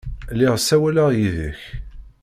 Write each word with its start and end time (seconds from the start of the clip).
Lliɣ 0.33 0.55
ssawaleɣ 0.59 1.09
yid-k. 1.17 1.61